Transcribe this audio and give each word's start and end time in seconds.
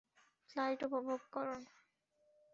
Flight 0.49 0.79
উপভোগ 0.83 1.21
করুন। 1.31 1.61